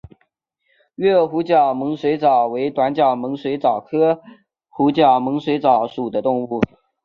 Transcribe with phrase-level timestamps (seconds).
[0.95, 4.19] 鱼饵湖角猛水蚤为短角猛水蚤科
[4.67, 6.59] 湖角猛水蚤属的动物。